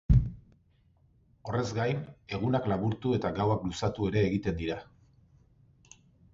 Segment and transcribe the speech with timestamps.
[1.49, 2.01] Horrez gain,
[2.39, 4.83] egunak laburtu eta gauak luzatu ere egiten dira.